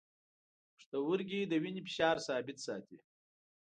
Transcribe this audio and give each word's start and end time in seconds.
پښتورګي 0.75 1.41
د 1.47 1.53
وینې 1.63 1.81
فشار 1.87 2.15
ثابت 2.27 2.57
ساتي. 2.65 2.97